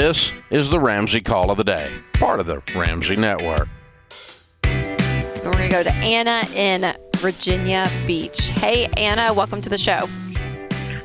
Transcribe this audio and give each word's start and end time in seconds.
This 0.00 0.32
is 0.50 0.70
the 0.70 0.78
Ramsey 0.78 1.20
Call 1.20 1.50
of 1.50 1.56
the 1.56 1.64
Day, 1.64 1.92
part 2.12 2.38
of 2.38 2.46
the 2.46 2.62
Ramsey 2.72 3.16
Network. 3.16 3.66
We're 4.64 5.42
going 5.42 5.58
to 5.58 5.68
go 5.68 5.82
to 5.82 5.92
Anna 5.92 6.44
in 6.54 6.94
Virginia 7.16 7.90
Beach. 8.06 8.50
Hey, 8.50 8.86
Anna, 8.96 9.34
welcome 9.34 9.60
to 9.60 9.68
the 9.68 9.76
show. 9.76 10.06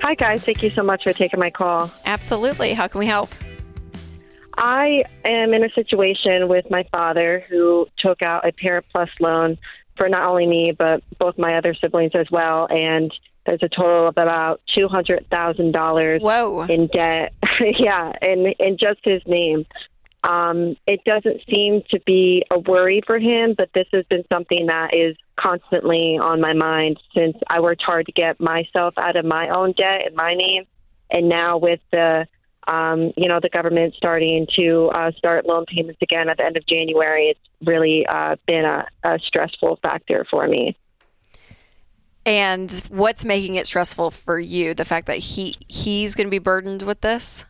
Hi, 0.03 0.13
guys. 0.13 0.45
Thank 0.45 0.61
you 0.61 0.69
so 0.69 0.83
much 0.83 1.01
for 1.01 1.11
taking 1.11 1.39
my 1.39 1.49
call. 1.49 1.89
Absolutely. 2.05 2.75
How 2.75 2.87
can 2.87 2.99
we 2.99 3.07
help? 3.07 3.31
I 4.57 5.05
am 5.25 5.55
in 5.55 5.65
a 5.65 5.71
situation 5.71 6.47
with 6.47 6.69
my 6.69 6.85
father 6.91 7.43
who 7.49 7.87
took 7.97 8.21
out 8.21 8.47
a 8.47 8.51
Parent 8.51 8.85
Plus 8.91 9.09
loan 9.19 9.57
for 9.97 10.07
not 10.07 10.29
only 10.29 10.45
me, 10.45 10.71
but 10.71 11.01
both 11.17 11.39
my 11.39 11.55
other 11.55 11.73
siblings 11.73 12.11
as 12.13 12.29
well. 12.29 12.67
And 12.69 13.11
there's 13.45 13.63
a 13.63 13.67
total 13.67 14.07
of 14.07 14.17
about 14.17 14.61
$200,000 14.77 16.69
in 16.69 16.87
debt. 16.87 17.33
yeah, 17.79 18.11
and 18.21 18.55
and 18.59 18.79
just 18.79 18.99
his 19.03 19.21
name. 19.25 19.65
Um, 20.23 20.77
it 20.87 21.01
doesn't 21.05 21.41
seem 21.49 21.81
to 21.89 21.99
be 22.05 22.43
a 22.49 22.57
worry 22.57 23.01
for 23.05 23.19
him, 23.19 23.55
but 23.57 23.69
this 23.73 23.87
has 23.91 24.05
been 24.05 24.23
something 24.31 24.67
that 24.67 24.95
is 24.95 25.17
constantly 25.35 26.17
on 26.17 26.39
my 26.39 26.53
mind 26.53 26.97
since 27.13 27.35
I 27.49 27.59
worked 27.59 27.81
hard 27.81 28.05
to 28.05 28.13
get 28.13 28.39
myself 28.39 28.93
out 28.97 29.17
of 29.17 29.25
my 29.25 29.49
own 29.49 29.73
debt 29.73 30.07
in 30.07 30.15
my 30.15 30.31
name. 30.31 30.63
And 31.11 31.27
now 31.27 31.57
with 31.57 31.81
the 31.91 32.25
um, 32.67 33.11
you 33.17 33.27
know, 33.27 33.39
the 33.41 33.49
government 33.49 33.93
starting 33.95 34.47
to 34.57 34.89
uh, 34.93 35.11
start 35.17 35.45
loan 35.45 35.65
payments 35.65 36.01
again 36.01 36.29
at 36.29 36.37
the 36.37 36.45
end 36.45 36.57
of 36.57 36.65
January. 36.65 37.27
It's 37.27 37.39
really 37.61 38.05
uh, 38.05 38.37
been 38.47 38.65
a, 38.65 38.87
a 39.03 39.19
stressful 39.19 39.79
factor 39.81 40.25
for 40.29 40.47
me. 40.47 40.77
And 42.25 42.71
what's 42.89 43.25
making 43.25 43.55
it 43.55 43.67
stressful 43.67 44.11
for 44.11 44.39
you? 44.39 44.73
The 44.73 44.85
fact 44.85 45.07
that 45.07 45.17
he 45.17 45.55
he's 45.67 46.15
going 46.15 46.27
to 46.27 46.31
be 46.31 46.39
burdened 46.39 46.83
with 46.83 47.01
this? 47.01 47.45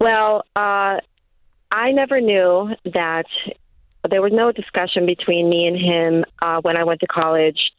Well, 0.00 0.44
uh, 0.56 0.98
I 1.70 1.92
never 1.92 2.20
knew 2.20 2.74
that 2.92 3.26
there 4.10 4.20
was 4.20 4.32
no 4.32 4.50
discussion 4.50 5.06
between 5.06 5.48
me 5.48 5.66
and 5.66 5.76
him 5.78 6.24
uh, 6.40 6.60
when 6.60 6.76
I 6.76 6.84
went 6.84 7.00
to 7.00 7.06
college 7.06 7.70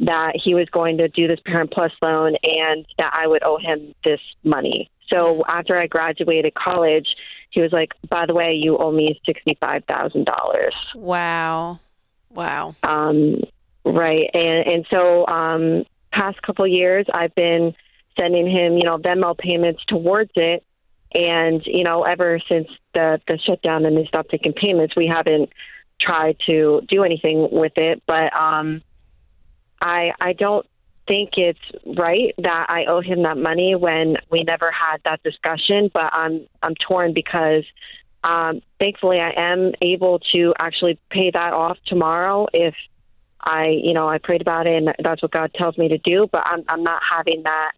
that 0.00 0.32
he 0.42 0.54
was 0.54 0.68
going 0.70 0.98
to 0.98 1.08
do 1.08 1.26
this 1.28 1.40
Parent 1.44 1.72
Plus 1.72 1.92
loan 2.00 2.36
and 2.44 2.86
that 2.98 3.12
I 3.14 3.26
would 3.26 3.42
owe 3.42 3.58
him 3.58 3.94
this 4.04 4.20
money. 4.44 4.90
So 5.12 5.44
after 5.46 5.76
I 5.76 5.86
graduated 5.86 6.54
college, 6.54 7.06
he 7.50 7.60
was 7.60 7.72
like, 7.72 7.92
"By 8.08 8.26
the 8.26 8.34
way, 8.34 8.54
you 8.54 8.78
owe 8.78 8.90
me 8.90 9.20
sixty 9.26 9.56
five 9.60 9.84
thousand 9.84 10.24
dollars." 10.24 10.74
Wow, 10.94 11.78
wow. 12.30 12.74
Um, 12.82 13.42
right, 13.84 14.30
and 14.34 14.66
and 14.66 14.86
so 14.90 15.26
um, 15.26 15.84
past 16.12 16.40
couple 16.42 16.66
years, 16.66 17.06
I've 17.12 17.34
been 17.34 17.74
sending 18.18 18.48
him, 18.48 18.76
you 18.76 18.84
know, 18.84 18.98
Venmo 18.98 19.36
payments 19.36 19.82
towards 19.86 20.30
it, 20.36 20.64
and 21.14 21.62
you 21.64 21.84
know, 21.84 22.02
ever 22.02 22.40
since 22.50 22.68
the 22.94 23.20
the 23.26 23.38
shutdown 23.38 23.84
and 23.86 23.96
they 23.96 24.06
stopped 24.06 24.30
taking 24.30 24.52
payments, 24.52 24.94
we 24.96 25.06
haven't 25.06 25.50
tried 26.00 26.36
to 26.48 26.82
do 26.88 27.04
anything 27.04 27.48
with 27.50 27.72
it. 27.76 28.02
But 28.06 28.34
um, 28.36 28.82
I 29.80 30.12
I 30.20 30.32
don't 30.32 30.66
think 31.08 31.30
it's 31.36 31.58
right 31.84 32.34
that 32.38 32.66
I 32.68 32.84
owe 32.84 33.00
him 33.00 33.24
that 33.24 33.36
money 33.36 33.74
when 33.74 34.16
we 34.30 34.44
never 34.44 34.70
had 34.70 34.98
that 35.04 35.22
discussion. 35.22 35.90
But 35.92 36.10
I'm 36.12 36.46
I'm 36.62 36.74
torn 36.74 37.12
because 37.14 37.64
um, 38.24 38.62
thankfully 38.78 39.20
I 39.20 39.30
am 39.30 39.72
able 39.80 40.20
to 40.34 40.54
actually 40.58 40.98
pay 41.10 41.30
that 41.30 41.52
off 41.52 41.78
tomorrow 41.86 42.46
if 42.52 42.74
I 43.42 43.68
you 43.68 43.92
know 43.92 44.08
I 44.08 44.18
prayed 44.18 44.40
about 44.40 44.66
it 44.66 44.74
and 44.74 44.94
that's 45.02 45.22
what 45.22 45.30
God 45.30 45.52
tells 45.54 45.76
me 45.78 45.88
to 45.88 45.98
do. 45.98 46.28
But 46.30 46.42
I'm 46.46 46.64
I'm 46.68 46.82
not 46.82 47.02
having 47.08 47.42
that 47.44 47.72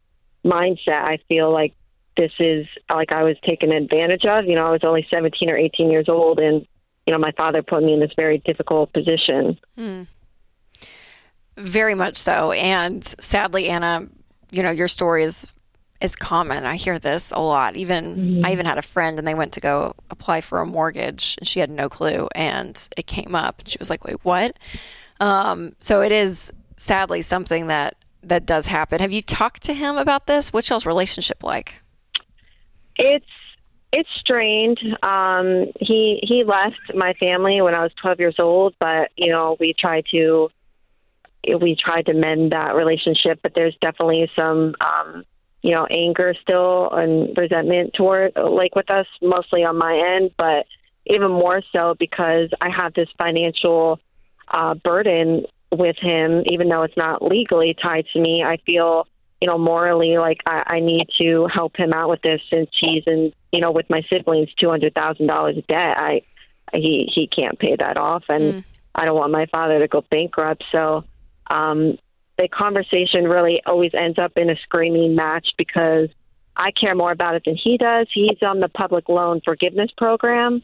mindset. 0.45 1.05
I 1.05 1.19
feel 1.29 1.53
like 1.53 1.75
this 2.17 2.33
is 2.39 2.67
like 2.93 3.13
I 3.13 3.25
was 3.25 3.37
taken 3.45 3.73
advantage 3.73 4.25
of. 4.25 4.45
You 4.45 4.57
know, 4.57 4.67
I 4.67 4.71
was 4.71 4.85
only 4.85 5.07
17 5.13 5.51
or 5.51 5.57
18 5.57 5.91
years 5.91 6.09
old 6.09 6.39
and 6.39 6.67
you 7.07 7.13
know, 7.13 7.19
my 7.19 7.33
father 7.33 7.63
put 7.63 7.83
me 7.83 7.93
in 7.93 8.01
this 8.01 8.13
very 8.17 8.39
difficult 8.39 8.93
position. 8.93 9.59
Hmm. 9.77 10.03
Very 11.57 11.95
much 11.95 12.17
so. 12.17 12.53
And 12.53 13.05
sadly, 13.05 13.69
Anna, 13.69 14.09
you 14.51 14.63
know, 14.63 14.71
your 14.71 14.89
story 14.89 15.25
is 15.25 15.47
is 16.01 16.17
common. 16.17 16.65
I 16.65 16.77
hear 16.77 16.99
this 16.99 17.31
a 17.31 17.41
lot. 17.41 17.77
Even 17.77 18.17
mm-hmm. 18.17 18.47
I 18.47 18.53
even 18.53 18.67
had 18.67 18.79
a 18.79 18.83
friend 18.83 19.19
and 19.19 19.27
they 19.27 19.35
went 19.35 19.53
to 19.53 19.61
go 19.61 19.95
apply 20.11 20.41
for 20.41 20.61
a 20.61 20.67
mortgage 20.67 21.37
and 21.39 21.47
she 21.47 21.61
had 21.61 21.71
no 21.71 21.89
clue 21.89 22.29
and 22.35 22.89
it 22.97 23.07
came 23.07 23.35
up 23.35 23.61
and 23.61 23.69
she 23.69 23.79
was 23.79 23.91
like, 23.91 24.05
"Wait, 24.05 24.23
what?" 24.25 24.57
Um, 25.21 25.75
so 25.81 26.01
it 26.03 26.13
is 26.13 26.53
sadly 26.77 27.23
something 27.23 27.69
that 27.69 27.97
that 28.23 28.47
does 28.47 28.67
happen. 28.67 29.01
Have 29.01 29.13
you 29.13 29.21
talked 29.21 29.63
to 29.65 29.75
him 29.75 29.97
about 29.97 30.27
this? 30.27 30.53
What's 30.53 30.71
y'all's 30.71 30.87
relationship 30.87 31.43
like? 31.43 31.83
It's 32.97 33.27
it's 33.93 34.09
strained. 34.19 34.79
Um, 35.03 35.67
he 35.79 36.21
he 36.23 36.45
left 36.45 36.81
my 36.95 37.13
family 37.15 37.61
when 37.61 37.75
I 37.75 37.83
was 37.83 37.93
12 38.01 38.21
years 38.21 38.37
old, 38.39 38.75
but 38.79 39.11
you 39.17 39.31
know 39.31 39.57
we 39.61 39.75
try 39.79 40.03
to 40.13 40.51
we 41.61 41.77
tried 41.77 42.07
to 42.07 42.15
mend 42.15 42.53
that 42.53 42.75
relationship, 42.75 43.41
but 43.43 43.53
there's 43.55 43.77
definitely 43.81 44.31
some, 44.37 44.75
um, 44.81 45.25
you 45.63 45.73
know, 45.73 45.87
anger 45.91 46.35
still 46.43 46.91
and 46.91 47.37
resentment 47.37 47.95
toward, 47.95 48.33
like 48.37 48.75
with 48.75 48.91
us, 48.91 49.07
mostly 49.23 49.65
on 49.65 49.77
my 49.77 50.15
end, 50.15 50.31
but 50.37 50.67
even 51.07 51.31
more 51.31 51.61
so 51.75 51.95
because 51.99 52.49
I 52.61 52.71
have 52.71 52.95
this 52.95 53.09
financial 53.19 53.99
uh, 54.49 54.75
burden 54.75 55.47
with 55.73 55.97
him, 55.99 56.43
even 56.47 56.69
though 56.69 56.83
it's 56.83 56.97
not 56.97 57.23
legally 57.23 57.75
tied 57.81 58.07
to 58.13 58.21
me. 58.21 58.43
I 58.45 58.59
feel, 58.65 59.07
you 59.41 59.49
know, 59.49 59.59
morally 59.59 60.17
like 60.19 60.41
I, 60.47 60.63
I 60.67 60.81
need 60.81 61.09
to 61.21 61.47
help 61.53 61.77
him 61.77 61.93
out 61.93 62.09
with 62.09 62.23
this 62.23 62.41
since 62.51 62.71
he's 62.81 63.03
in, 63.07 63.33
you 63.53 63.61
know, 63.61 63.73
with 63.73 63.89
my 63.91 64.03
siblings, 64.11 64.53
two 64.55 64.71
hundred 64.71 64.95
thousand 64.95 65.27
dollars 65.27 65.57
debt. 65.69 65.97
I 65.99 66.23
he 66.73 67.11
he 67.13 67.27
can't 67.27 67.59
pay 67.59 67.77
that 67.77 67.99
off, 67.99 68.25
and 68.29 68.55
mm. 68.55 68.65
I 68.95 69.05
don't 69.05 69.17
want 69.17 69.33
my 69.33 69.47
father 69.47 69.79
to 69.81 69.89
go 69.89 70.03
bankrupt. 70.11 70.65
So 70.73 71.05
um, 71.49 71.99
the 72.39 72.49
conversation 72.49 73.25
really 73.25 73.63
always 73.65 73.91
ends 73.95 74.19
up 74.19 74.33
in 74.37 74.51
a 74.51 74.57
screaming 74.57 75.15
match 75.15 75.49
because 75.57 76.09
I 76.57 76.71
care 76.71 76.95
more 76.95 77.13
about 77.13 77.35
it 77.35 77.43
than 77.45 77.57
he 77.57 77.79
does. 77.79 78.07
He's 78.13 78.39
on 78.43 78.61
the 78.61 78.69
public 78.69 79.09
loan 79.09 79.41
forgiveness 79.45 79.91
program. 79.97 80.63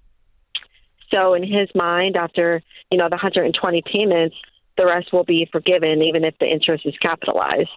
So 1.13 1.35
in 1.35 1.43
his 1.43 1.69
mind, 1.75 2.17
after 2.17 2.63
you 2.91 2.99
know 2.99 3.09
the 3.09 3.17
120 3.17 3.83
payments, 3.83 4.37
the 4.77 4.87
rest 4.87 5.13
will 5.13 5.25
be 5.25 5.49
forgiven, 5.51 6.03
even 6.03 6.25
if 6.25 6.39
the 6.39 6.47
interest 6.47 6.87
is 6.87 6.97
capitalized. 6.99 7.71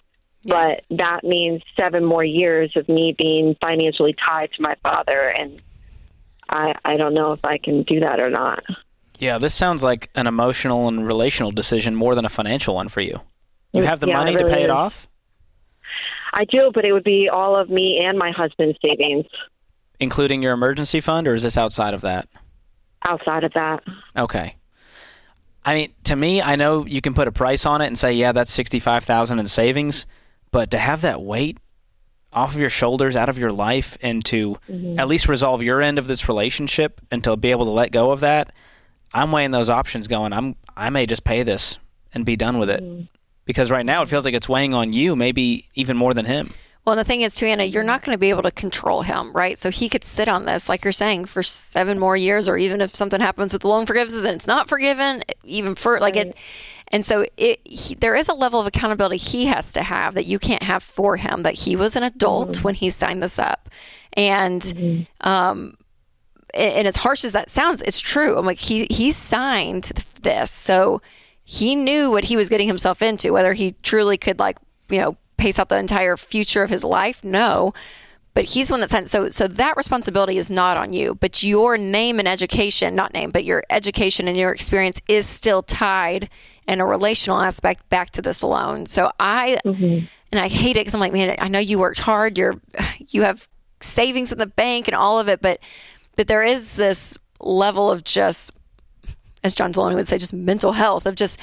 Yeah. 0.44 0.76
But 0.90 0.98
that 0.98 1.24
means 1.24 1.62
seven 1.78 2.04
more 2.04 2.24
years 2.24 2.76
of 2.76 2.88
me 2.90 3.16
being 3.18 3.56
financially 3.62 4.16
tied 4.28 4.52
to 4.54 4.62
my 4.62 4.76
father, 4.84 5.28
and 5.28 5.62
I 6.50 6.74
I 6.84 6.98
don't 6.98 7.14
know 7.14 7.32
if 7.32 7.40
I 7.44 7.58
can 7.58 7.84
do 7.84 8.02
that 8.02 8.20
or 8.20 8.30
not. 8.30 8.64
Yeah, 9.20 9.38
this 9.38 9.54
sounds 9.54 9.84
like 9.84 10.10
an 10.16 10.28
emotional 10.28 10.88
and 10.88 11.06
relational 11.06 11.52
decision 11.52 11.96
more 11.96 12.16
than 12.16 12.26
a 12.26 12.30
financial 12.30 12.76
one 12.76 12.90
for 12.90 13.02
you. 13.02 13.22
You 13.72 13.84
have 13.84 14.00
the 14.00 14.08
yeah, 14.08 14.18
money 14.18 14.36
really 14.36 14.50
to 14.50 14.54
pay 14.54 14.62
is. 14.62 14.66
it 14.66 14.70
off? 14.70 15.08
I 16.34 16.46
do, 16.46 16.72
but 16.74 16.84
it 16.86 16.92
would 16.92 17.04
be 17.04 17.30
all 17.30 17.56
of 17.56 17.70
me 17.70 18.00
and 18.04 18.18
my 18.18 18.32
husband's 18.32 18.78
savings. 18.84 19.26
Including 20.00 20.42
your 20.42 20.54
emergency 20.54 21.00
fund, 21.00 21.28
or 21.28 21.36
is 21.36 21.44
this 21.44 21.58
outside 21.58 21.94
of 21.94 22.02
that? 22.02 22.28
Outside 23.08 23.44
of 23.44 23.54
that. 23.54 23.84
Okay. 24.18 24.56
I 25.66 25.76
mean, 25.76 25.94
to 26.06 26.16
me, 26.16 26.42
I 26.42 26.56
know 26.56 26.86
you 26.86 27.02
can 27.02 27.14
put 27.14 27.28
a 27.28 27.32
price 27.32 27.66
on 27.66 27.82
it 27.82 27.88
and 27.88 27.98
say, 27.98 28.14
yeah, 28.14 28.32
that's 28.32 28.52
sixty-five 28.52 29.04
thousand 29.04 29.40
in 29.40 29.48
savings, 29.48 30.06
but 30.52 30.72
to 30.72 30.78
have 30.78 31.02
that 31.02 31.22
weight 31.22 31.58
off 32.32 32.54
of 32.54 32.60
your 32.60 32.70
shoulders, 32.70 33.16
out 33.16 33.30
of 33.30 33.38
your 33.38 33.52
life, 33.52 33.98
and 34.02 34.26
to 34.26 34.56
mm-hmm. 34.70 35.00
at 35.00 35.08
least 35.08 35.28
resolve 35.28 35.62
your 35.62 35.82
end 35.82 36.00
of 36.00 36.08
this 36.08 36.28
relationship 36.28 37.00
and 37.12 37.24
to 37.24 37.38
be 37.38 37.52
able 37.52 37.66
to 37.66 37.72
let 37.72 37.92
go 37.92 38.12
of 38.12 38.22
that, 38.22 38.52
I'm 39.14 39.32
weighing 39.32 39.52
those 39.52 39.70
options 39.70 40.08
going, 40.08 40.34
I'm 40.34 40.56
I 40.76 40.90
may 40.90 41.06
just 41.06 41.24
pay 41.24 41.44
this 41.44 41.78
and 42.14 42.26
be 42.26 42.36
done 42.36 42.58
with 42.58 42.70
it. 42.70 42.84
Mm. 42.84 43.08
Because 43.46 43.70
right 43.70 43.86
now 43.86 44.02
it 44.02 44.10
feels 44.10 44.26
like 44.26 44.34
it's 44.34 44.50
weighing 44.50 44.74
on 44.74 44.94
you, 44.94 45.16
maybe 45.16 45.68
even 45.76 45.98
more 45.98 46.14
than 46.14 46.26
him. 46.26 46.52
Well, 46.86 46.98
the 46.98 47.06
thing 47.06 47.22
is, 47.22 47.36
too, 47.36 47.46
Anna, 47.46 47.64
you're 47.64 47.82
not 47.82 48.04
going 48.04 48.14
to 48.14 48.20
be 48.20 48.30
able 48.30 48.42
to 48.42 48.52
control 48.52 49.04
him, 49.04 49.32
right? 49.32 49.58
So 49.58 49.70
he 49.70 49.88
could 49.88 50.04
sit 50.04 50.28
on 50.28 50.44
this, 50.44 50.68
like 50.68 50.84
you're 50.84 50.92
saying, 50.92 51.26
for 51.26 51.42
seven 51.42 51.98
more 51.98 52.18
years, 52.18 52.50
or 52.50 52.58
even 52.58 52.82
if 52.82 52.94
something 52.94 53.22
happens 53.22 53.54
with 53.54 53.62
the 53.62 53.70
loan 53.70 53.86
forgiveness 53.86 54.26
and 54.26 54.36
it's 54.36 54.48
not 54.48 54.68
forgiven, 54.68 55.24
even 55.46 55.76
for 55.76 56.00
like 56.00 56.16
right. 56.16 56.28
it. 56.28 56.38
And 56.90 57.06
so 57.06 57.26
it, 57.38 57.66
he, 57.66 57.96
there 57.96 58.16
is 58.16 58.28
a 58.28 58.34
level 58.34 58.60
of 58.60 58.68
accountability 58.68 59.18
he 59.18 59.46
has 59.46 59.72
to 59.74 59.82
have 59.82 60.14
that 60.14 60.26
you 60.26 60.38
can't 60.40 60.62
have 60.62 60.84
for 60.84 61.18
him. 61.18 61.44
That 61.44 61.56
he 61.56 61.76
was 61.76 61.96
an 61.96 62.04
adult 62.04 62.52
mm-hmm. 62.52 62.64
when 62.64 62.76
he 62.76 62.90
signed 62.90 63.24
this 63.24 63.40
up, 63.40 63.70
and 64.14 64.62
mm-hmm. 64.62 65.28
um, 65.28 65.76
and 66.54 66.88
as 66.88 66.98
harsh 66.98 67.24
as 67.24 67.32
that 67.32 67.50
sounds, 67.50 67.82
it's 67.82 68.00
true. 68.00 68.38
I'm 68.38 68.46
like 68.46 68.60
he 68.60 68.86
he 68.92 69.10
signed 69.12 69.92
this, 70.22 70.52
so 70.52 71.02
he 71.44 71.76
knew 71.76 72.12
what 72.12 72.26
he 72.26 72.36
was 72.36 72.48
getting 72.48 72.68
himself 72.68 73.02
into. 73.02 73.34
Whether 73.34 73.54
he 73.54 73.74
truly 73.82 74.18
could 74.18 74.38
like 74.38 74.58
you 74.90 75.02
know 75.02 75.18
pace 75.38 75.60
out 75.60 75.70
the 75.70 75.78
entire 75.78 76.18
future 76.18 76.64
of 76.64 76.70
his 76.70 76.84
life, 76.84 77.24
no. 77.24 77.74
But 78.34 78.46
he's 78.46 78.68
the 78.68 78.74
one 78.74 78.80
that 78.82 78.90
signed. 78.90 79.10
So 79.10 79.30
so 79.30 79.48
that 79.48 79.78
responsibility 79.78 80.38
is 80.38 80.50
not 80.50 80.76
on 80.76 80.94
you. 80.94 81.16
But 81.16 81.44
your 81.44 81.78
name 81.78 82.20
and 82.20 82.28
education, 82.28 82.96
not 82.96 83.14
name, 83.14 83.32
but 83.32 83.44
your 83.44 83.64
education 83.70 84.28
and 84.28 84.36
your 84.36 84.52
experience 84.52 85.02
is 85.08 85.28
still 85.28 85.62
tied 85.62 86.30
in 86.68 86.80
a 86.82 86.86
relational 86.86 87.40
aspect 87.40 87.88
back 87.90 88.10
to 88.12 88.22
this 88.22 88.44
loan. 88.44 88.86
So 88.86 89.12
I. 89.20 89.60
Mm-hmm. 89.66 90.06
And 90.32 90.40
I 90.40 90.48
hate 90.48 90.78
it 90.78 90.80
because 90.80 90.96
I'm 90.96 91.00
like, 91.00 91.14
man, 91.14 91.36
I 91.38 91.48
know 91.48 91.60
you 91.60 91.78
worked 91.78 92.00
hard. 92.00 92.40
You're, 92.40 92.60
you 93.10 93.22
have 93.22 93.48
savings 93.82 94.32
in 94.32 94.40
the 94.40 94.48
bank 94.48 94.88
and 94.88 94.96
all 94.96 95.20
of 95.20 95.28
it, 95.28 95.42
but 95.44 95.60
but 96.16 96.26
there 96.26 96.42
is 96.42 96.76
this 96.76 97.16
level 97.40 97.92
of 97.92 98.04
just, 98.04 98.50
as 99.44 99.54
John 99.54 99.72
Deloney 99.72 99.94
would 99.94 100.08
say, 100.08 100.18
just 100.18 100.34
mental 100.34 100.72
health 100.72 101.06
of 101.06 101.14
just 101.14 101.40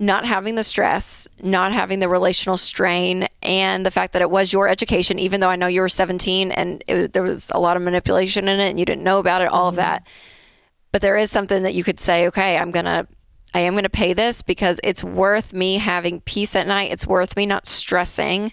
not 0.00 0.24
having 0.24 0.56
the 0.56 0.62
stress, 0.62 1.28
not 1.40 1.72
having 1.72 2.00
the 2.00 2.08
relational 2.08 2.56
strain, 2.56 3.28
and 3.42 3.86
the 3.86 3.90
fact 3.90 4.12
that 4.12 4.22
it 4.22 4.30
was 4.30 4.52
your 4.52 4.68
education, 4.68 5.18
even 5.18 5.40
though 5.40 5.48
I 5.48 5.56
know 5.56 5.66
you 5.66 5.80
were 5.80 5.88
17 5.88 6.50
and 6.50 6.82
it, 6.88 7.12
there 7.12 7.22
was 7.22 7.50
a 7.54 7.60
lot 7.60 7.76
of 7.76 7.82
manipulation 7.82 8.48
in 8.48 8.60
it 8.60 8.70
and 8.70 8.78
you 8.78 8.84
didn't 8.84 9.04
know 9.04 9.18
about 9.18 9.42
it, 9.42 9.48
all 9.48 9.68
of 9.68 9.74
mm-hmm. 9.74 9.82
that. 9.82 10.06
But 10.90 11.02
there 11.02 11.16
is 11.16 11.30
something 11.30 11.62
that 11.64 11.74
you 11.74 11.84
could 11.84 12.00
say, 12.00 12.26
okay, 12.28 12.56
I'm 12.56 12.70
going 12.70 12.84
to. 12.84 13.06
I 13.56 13.60
am 13.60 13.74
going 13.74 13.84
to 13.84 13.90
pay 13.90 14.14
this 14.14 14.42
because 14.42 14.80
it's 14.82 15.04
worth 15.04 15.52
me 15.52 15.78
having 15.78 16.20
peace 16.22 16.56
at 16.56 16.66
night. 16.66 16.90
It's 16.90 17.06
worth 17.06 17.36
me 17.36 17.46
not 17.46 17.68
stressing 17.68 18.52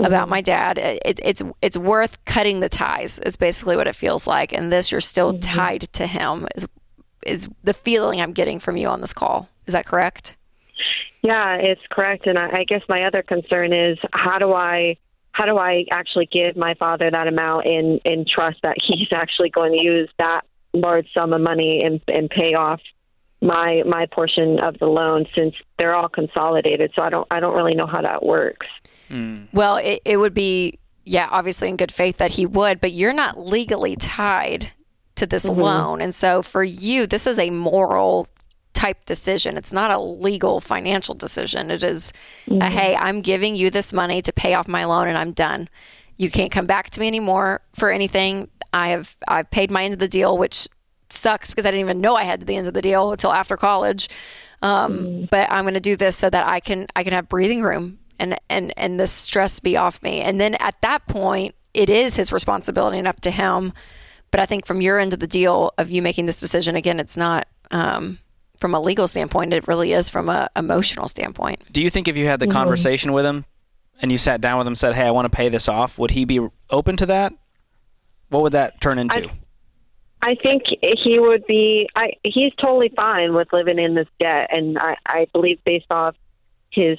about 0.00 0.22
mm-hmm. 0.22 0.30
my 0.30 0.40
dad. 0.40 0.78
It, 0.78 1.20
it's 1.22 1.42
it's 1.62 1.78
worth 1.78 2.24
cutting 2.24 2.58
the 2.58 2.68
ties. 2.68 3.20
Is 3.20 3.36
basically 3.36 3.76
what 3.76 3.86
it 3.86 3.94
feels 3.94 4.26
like. 4.26 4.52
And 4.52 4.72
this, 4.72 4.90
you're 4.90 5.00
still 5.00 5.32
mm-hmm. 5.32 5.40
tied 5.40 5.88
to 5.92 6.08
him. 6.08 6.48
Is 6.56 6.66
is 7.24 7.48
the 7.62 7.74
feeling 7.74 8.20
I'm 8.20 8.32
getting 8.32 8.58
from 8.58 8.76
you 8.76 8.88
on 8.88 9.00
this 9.00 9.12
call? 9.12 9.48
Is 9.66 9.72
that 9.72 9.86
correct? 9.86 10.35
Yeah, 11.26 11.56
it's 11.56 11.80
correct. 11.90 12.28
And 12.28 12.38
I, 12.38 12.60
I 12.60 12.64
guess 12.64 12.82
my 12.88 13.04
other 13.04 13.22
concern 13.22 13.72
is 13.72 13.98
how 14.12 14.38
do 14.38 14.52
I 14.52 14.96
how 15.32 15.44
do 15.44 15.58
I 15.58 15.84
actually 15.90 16.28
give 16.32 16.56
my 16.56 16.74
father 16.74 17.10
that 17.10 17.26
amount 17.26 17.66
in 17.66 17.98
in 18.04 18.24
trust 18.32 18.58
that 18.62 18.76
he's 18.80 19.08
actually 19.12 19.50
going 19.50 19.72
to 19.72 19.82
use 19.82 20.08
that 20.18 20.42
large 20.72 21.08
sum 21.12 21.32
of 21.32 21.40
money 21.40 21.82
and 21.84 22.00
and 22.06 22.30
pay 22.30 22.54
off 22.54 22.80
my 23.42 23.82
my 23.84 24.06
portion 24.06 24.60
of 24.60 24.78
the 24.78 24.86
loan 24.86 25.26
since 25.36 25.54
they're 25.78 25.96
all 25.96 26.08
consolidated. 26.08 26.92
So 26.94 27.02
I 27.02 27.10
don't 27.10 27.26
I 27.30 27.40
don't 27.40 27.56
really 27.56 27.74
know 27.74 27.86
how 27.86 28.02
that 28.02 28.24
works. 28.24 28.66
Mm. 29.10 29.48
Well, 29.52 29.78
it, 29.78 30.02
it 30.04 30.16
would 30.16 30.34
be, 30.34 30.78
yeah, 31.04 31.28
obviously 31.30 31.68
in 31.68 31.76
good 31.76 31.92
faith 31.92 32.18
that 32.18 32.32
he 32.32 32.46
would, 32.46 32.80
but 32.80 32.92
you're 32.92 33.12
not 33.12 33.38
legally 33.38 33.96
tied 33.96 34.70
to 35.16 35.26
this 35.26 35.46
mm-hmm. 35.46 35.60
loan. 35.60 36.00
And 36.00 36.14
so 36.14 36.42
for 36.42 36.62
you, 36.62 37.06
this 37.06 37.26
is 37.26 37.38
a 37.38 37.50
moral 37.50 38.28
type 38.76 39.06
decision. 39.06 39.56
It's 39.56 39.72
not 39.72 39.90
a 39.90 39.98
legal 39.98 40.60
financial 40.60 41.14
decision. 41.14 41.70
It 41.70 41.82
is, 41.82 42.12
a, 42.60 42.68
hey, 42.68 42.94
I'm 42.94 43.22
giving 43.22 43.56
you 43.56 43.70
this 43.70 43.92
money 43.92 44.20
to 44.22 44.32
pay 44.32 44.54
off 44.54 44.68
my 44.68 44.84
loan 44.84 45.08
and 45.08 45.18
I'm 45.18 45.32
done. 45.32 45.68
You 46.16 46.30
can't 46.30 46.52
come 46.52 46.66
back 46.66 46.90
to 46.90 47.00
me 47.00 47.06
anymore 47.08 47.62
for 47.74 47.90
anything. 47.90 48.48
I 48.72 48.88
have 48.88 49.16
I've 49.26 49.50
paid 49.50 49.70
my 49.70 49.84
end 49.84 49.94
of 49.94 50.00
the 50.00 50.08
deal, 50.08 50.36
which 50.38 50.68
sucks 51.08 51.50
because 51.50 51.66
I 51.66 51.70
didn't 51.70 51.86
even 51.86 52.00
know 52.00 52.14
I 52.14 52.24
had 52.24 52.46
the 52.46 52.56
end 52.56 52.68
of 52.68 52.74
the 52.74 52.82
deal 52.82 53.12
until 53.12 53.32
after 53.32 53.56
college. 53.56 54.08
Um, 54.62 55.26
But 55.30 55.50
I'm 55.50 55.64
going 55.64 55.74
to 55.74 55.80
do 55.80 55.96
this 55.96 56.16
so 56.16 56.30
that 56.30 56.46
I 56.46 56.60
can 56.60 56.86
I 56.94 57.02
can 57.04 57.12
have 57.12 57.28
breathing 57.28 57.62
room 57.62 57.98
and 58.18 58.38
and 58.48 58.72
and 58.76 59.00
the 59.00 59.06
stress 59.06 59.60
be 59.60 59.76
off 59.76 60.02
me. 60.02 60.20
And 60.20 60.40
then 60.40 60.54
at 60.56 60.80
that 60.82 61.06
point, 61.06 61.54
it 61.74 61.88
is 61.90 62.16
his 62.16 62.32
responsibility 62.32 62.98
and 62.98 63.08
up 63.08 63.20
to 63.22 63.30
him. 63.30 63.72
But 64.30 64.40
I 64.40 64.46
think 64.46 64.66
from 64.66 64.80
your 64.80 64.98
end 64.98 65.12
of 65.12 65.20
the 65.20 65.26
deal 65.26 65.72
of 65.78 65.90
you 65.90 66.02
making 66.02 66.26
this 66.26 66.40
decision 66.40 66.76
again, 66.76 67.00
it's 67.00 67.16
not 67.16 67.46
um, 67.70 68.18
from 68.60 68.74
a 68.74 68.80
legal 68.80 69.08
standpoint. 69.08 69.52
It 69.52 69.68
really 69.68 69.92
is 69.92 70.10
from 70.10 70.28
a 70.28 70.48
emotional 70.56 71.08
standpoint. 71.08 71.60
Do 71.72 71.82
you 71.82 71.90
think 71.90 72.08
if 72.08 72.16
you 72.16 72.26
had 72.26 72.40
the 72.40 72.46
mm-hmm. 72.46 72.52
conversation 72.52 73.12
with 73.12 73.24
him 73.24 73.44
and 74.00 74.12
you 74.12 74.18
sat 74.18 74.40
down 74.40 74.58
with 74.58 74.66
him 74.66 74.72
and 74.72 74.78
said, 74.78 74.94
"Hey, 74.94 75.06
I 75.06 75.10
want 75.10 75.26
to 75.26 75.36
pay 75.36 75.48
this 75.48 75.68
off," 75.68 75.98
would 75.98 76.10
he 76.10 76.24
be 76.24 76.46
open 76.70 76.96
to 76.96 77.06
that? 77.06 77.32
What 78.28 78.42
would 78.42 78.52
that 78.52 78.80
turn 78.80 78.98
into? 78.98 79.30
I 80.22 80.34
think 80.34 80.64
he 80.80 81.18
would 81.18 81.46
be. 81.46 81.88
I 81.94 82.14
he's 82.24 82.52
totally 82.60 82.92
fine 82.96 83.34
with 83.34 83.52
living 83.52 83.78
in 83.78 83.94
this 83.94 84.08
debt, 84.18 84.48
and 84.50 84.78
I, 84.78 84.96
I 85.06 85.26
believe 85.32 85.62
based 85.64 85.86
off 85.90 86.16
his, 86.70 86.98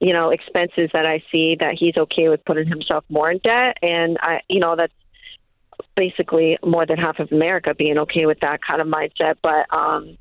you 0.00 0.12
know, 0.12 0.30
expenses 0.30 0.90
that 0.92 1.04
I 1.04 1.22
see, 1.30 1.56
that 1.60 1.74
he's 1.74 1.96
okay 1.96 2.28
with 2.28 2.44
putting 2.44 2.66
himself 2.66 3.04
more 3.08 3.30
in 3.30 3.38
debt, 3.38 3.76
and 3.82 4.16
I, 4.20 4.40
you 4.48 4.60
know, 4.60 4.76
that's 4.76 4.92
basically 5.96 6.58
more 6.64 6.86
than 6.86 6.98
half 6.98 7.18
of 7.18 7.32
America 7.32 7.74
being 7.74 7.98
okay 7.98 8.26
with 8.26 8.40
that 8.40 8.60
kind 8.62 8.80
of 8.80 8.86
mindset. 8.86 9.36
But 9.42 9.66
um, 9.74 10.16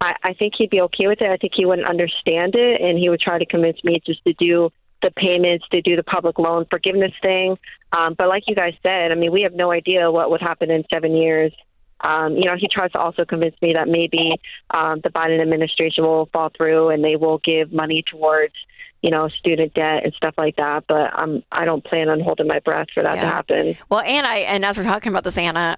I, 0.00 0.14
I 0.22 0.34
think 0.34 0.54
he'd 0.58 0.70
be 0.70 0.82
okay 0.82 1.06
with 1.06 1.20
it. 1.20 1.30
I 1.30 1.36
think 1.36 1.52
he 1.56 1.64
wouldn't 1.64 1.88
understand 1.88 2.54
it, 2.56 2.80
and 2.80 2.98
he 2.98 3.08
would 3.08 3.20
try 3.20 3.38
to 3.38 3.46
convince 3.46 3.82
me 3.84 4.02
just 4.04 4.24
to 4.24 4.34
do 4.34 4.70
the 5.02 5.10
payments, 5.10 5.66
to 5.72 5.82
do 5.82 5.96
the 5.96 6.02
public 6.02 6.38
loan 6.38 6.66
forgiveness 6.70 7.12
thing. 7.22 7.58
Um, 7.92 8.14
but 8.16 8.28
like 8.28 8.44
you 8.46 8.54
guys 8.54 8.74
said, 8.82 9.12
I 9.12 9.14
mean, 9.14 9.32
we 9.32 9.42
have 9.42 9.54
no 9.54 9.72
idea 9.72 10.10
what 10.10 10.30
would 10.30 10.40
happen 10.40 10.70
in 10.70 10.84
seven 10.92 11.16
years. 11.16 11.52
Um, 12.00 12.36
you 12.36 12.44
know, 12.44 12.56
he 12.58 12.68
tries 12.68 12.90
to 12.92 12.98
also 12.98 13.24
convince 13.24 13.54
me 13.62 13.74
that 13.74 13.88
maybe 13.88 14.40
um, 14.70 15.00
the 15.02 15.10
Biden 15.10 15.40
administration 15.40 16.04
will 16.04 16.28
fall 16.32 16.50
through 16.56 16.90
and 16.90 17.04
they 17.04 17.16
will 17.16 17.38
give 17.38 17.72
money 17.72 18.02
towards, 18.10 18.54
you 19.02 19.10
know, 19.10 19.28
student 19.28 19.74
debt 19.74 20.04
and 20.04 20.14
stuff 20.14 20.34
like 20.38 20.56
that. 20.56 20.84
But 20.86 21.16
um, 21.18 21.42
I 21.52 21.64
don't 21.64 21.84
plan 21.84 22.08
on 22.08 22.20
holding 22.20 22.46
my 22.46 22.60
breath 22.60 22.88
for 22.94 23.02
that 23.02 23.16
to 23.16 23.26
happen. 23.26 23.76
Well, 23.90 24.00
and 24.00 24.26
I 24.26 24.38
and 24.38 24.64
as 24.64 24.78
we're 24.78 24.84
talking 24.84 25.10
about 25.12 25.24
this, 25.24 25.36
Anna, 25.36 25.76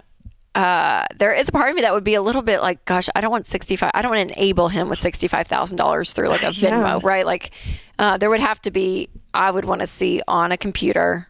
uh, 0.55 1.07
there 1.17 1.35
is 1.35 1.49
a 1.49 1.53
part 1.53 1.71
of 1.71 1.75
me 1.75 1.83
that 1.83 1.93
would 1.93 2.05
be 2.05 2.15
a 2.15 2.23
little 2.23 2.43
bit 2.43 2.61
like, 2.61 2.85
gosh, 2.85 3.09
I 3.15 3.21
don't 3.21 3.31
want 3.31 3.47
sixty 3.47 3.77
five. 3.77 3.91
I 3.95 4.03
don't 4.03 4.15
want 4.15 4.29
to 4.29 4.39
enable 4.39 4.69
him 4.69 4.89
with 4.89 4.99
sixty 4.99 5.27
five 5.27 5.47
thousand 5.47 5.79
dollars 5.79 6.13
through 6.13 6.29
like 6.29 6.43
a 6.43 6.51
Venmo, 6.51 7.03
right? 7.03 7.27
Like, 7.27 7.51
uh, 7.99 8.19
there 8.19 8.31
would 8.31 8.41
have 8.41 8.61
to 8.63 8.71
be. 8.71 9.09
I 9.33 9.51
would 9.51 9.65
want 9.65 9.81
to 9.81 9.87
see 9.87 10.23
on 10.29 10.53
a 10.53 10.57
computer 10.57 11.27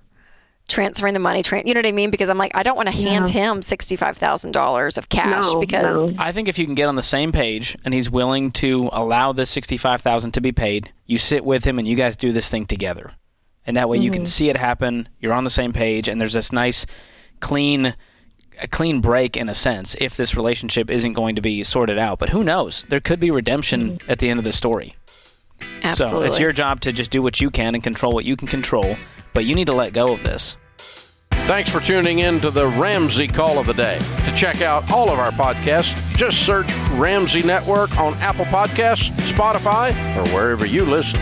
transferring 0.68 1.14
the 1.14 1.20
money. 1.20 1.42
Tra- 1.42 1.62
you 1.64 1.74
know 1.74 1.78
what 1.78 1.86
I 1.86 1.92
mean? 1.92 2.10
Because 2.10 2.30
I'm 2.30 2.38
like, 2.38 2.52
I 2.54 2.62
don't 2.62 2.76
want 2.76 2.88
to 2.88 2.94
hand 2.94 3.28
him 3.28 3.62
sixty 3.62 3.96
five 3.96 4.16
thousand 4.16 4.52
dollars 4.52 4.96
of 4.96 5.08
cash 5.08 5.44
No, 5.52 5.60
because 5.60 6.12
no. 6.12 6.22
I 6.22 6.32
think 6.32 6.48
if 6.48 6.58
you 6.58 6.64
can 6.64 6.74
get 6.74 6.88
on 6.88 6.96
the 6.96 7.02
same 7.02 7.32
page 7.32 7.76
and 7.84 7.92
he's 7.92 8.10
willing 8.10 8.50
to 8.52 8.88
allow 8.92 9.32
this 9.32 9.50
sixty-five 9.50 10.00
thousand 10.00 10.32
to 10.32 10.40
be 10.40 10.52
paid, 10.52 10.92
you 11.06 11.18
sit 11.18 11.44
with 11.44 11.64
him 11.64 11.78
and 11.78 11.86
you 11.86 11.96
guys 11.96 12.16
do 12.16 12.32
this 12.32 12.48
thing 12.48 12.66
together, 12.66 13.12
and 13.66 13.76
that 13.76 13.88
way 13.88 13.98
you 13.98 14.10
can 14.10 14.22
mm-hmm. 14.22 14.26
see 14.26 14.48
it 14.48 14.56
happen. 14.56 15.08
You're 15.20 15.34
on 15.34 15.44
the 15.44 15.50
same 15.50 15.72
page, 15.72 16.08
and 16.08 16.20
there's 16.20 16.32
this 16.32 16.50
nice, 16.52 16.86
clean, 17.40 17.94
a 18.60 18.68
clean 18.68 19.00
break 19.00 19.36
in 19.36 19.48
a 19.48 19.54
sense. 19.54 19.94
If 20.00 20.16
this 20.16 20.34
relationship 20.34 20.90
isn't 20.90 21.12
going 21.12 21.36
to 21.36 21.42
be 21.42 21.62
sorted 21.62 21.98
out, 21.98 22.18
but 22.18 22.30
who 22.30 22.42
knows? 22.42 22.86
There 22.88 23.00
could 23.00 23.20
be 23.20 23.30
redemption 23.30 23.98
mm-hmm. 23.98 24.10
at 24.10 24.18
the 24.18 24.30
end 24.30 24.38
of 24.38 24.44
the 24.44 24.52
story. 24.52 24.96
absolutely. 25.82 26.20
So 26.20 26.24
it's 26.24 26.40
your 26.40 26.52
job 26.52 26.80
to 26.80 26.92
just 26.92 27.10
do 27.10 27.22
what 27.22 27.40
you 27.40 27.50
can 27.50 27.74
and 27.74 27.84
control 27.84 28.14
what 28.14 28.24
you 28.24 28.36
can 28.36 28.48
control, 28.48 28.96
but 29.34 29.44
you 29.44 29.54
need 29.54 29.66
to 29.66 29.74
let 29.74 29.92
go 29.92 30.12
of 30.12 30.22
this. 30.22 30.56
Thanks 31.46 31.68
for 31.68 31.80
tuning 31.80 32.20
in 32.20 32.40
to 32.40 32.50
the 32.50 32.66
Ramsey 32.66 33.28
Call 33.28 33.58
of 33.58 33.66
the 33.66 33.74
Day. 33.74 33.98
To 33.98 34.34
check 34.34 34.62
out 34.62 34.90
all 34.90 35.10
of 35.10 35.18
our 35.18 35.30
podcasts, 35.32 36.16
just 36.16 36.46
search 36.46 36.72
Ramsey 36.92 37.42
Network 37.42 37.98
on 37.98 38.14
Apple 38.14 38.46
Podcasts, 38.46 39.10
Spotify, 39.30 39.90
or 40.16 40.26
wherever 40.34 40.64
you 40.64 40.86
listen. 40.86 41.20